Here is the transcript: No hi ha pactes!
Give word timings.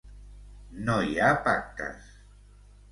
No 0.89 0.95
hi 1.09 1.21
ha 1.27 1.31
pactes! 1.49 2.13